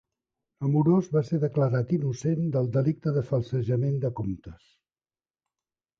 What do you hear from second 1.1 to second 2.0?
va ser declarat